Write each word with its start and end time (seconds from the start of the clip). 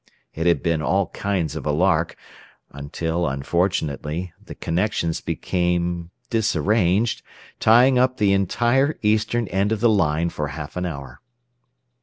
It 0.33 0.47
had 0.47 0.63
been 0.63 0.81
"all 0.81 1.09
kinds 1.09 1.55
of 1.55 1.63
a 1.63 1.71
lark," 1.71 2.15
until, 2.71 3.27
unfortunately, 3.27 4.33
the 4.43 4.55
connections 4.55 5.21
became 5.21 6.09
disarranged, 6.31 7.21
tying 7.59 7.99
up 7.99 8.17
the 8.17 8.33
entire 8.33 8.97
eastern 9.03 9.47
end 9.49 9.71
of 9.71 9.79
the 9.79 9.89
line 9.91 10.31
for 10.31 10.47
half 10.47 10.75
an 10.75 10.87
hour. 10.87 11.21